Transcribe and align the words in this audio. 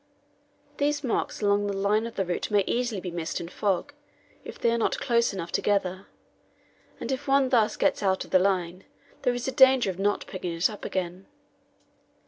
These 0.77 1.03
marks 1.03 1.41
along 1.43 1.67
the 1.67 1.77
line 1.77 2.07
of 2.07 2.15
the 2.15 2.25
route 2.25 2.49
may 2.49 2.63
easily 2.65 2.99
be 2.99 3.11
missed 3.11 3.39
in 3.39 3.49
fog, 3.49 3.93
if 4.43 4.59
they 4.59 4.71
are 4.71 4.77
not 4.79 4.97
close 4.99 5.31
enough 5.31 5.51
together; 5.51 6.07
and 6.99 7.11
if 7.11 7.27
one 7.27 7.49
thus 7.49 7.77
gets 7.77 8.01
out 8.01 8.25
of 8.25 8.31
the 8.31 8.39
line, 8.39 8.85
there 9.21 9.35
is 9.35 9.47
a 9.47 9.51
danger 9.51 9.91
of 9.91 9.99
not 9.99 10.25
picking 10.25 10.53
it 10.53 10.71
up 10.71 10.85
again. 10.85 11.27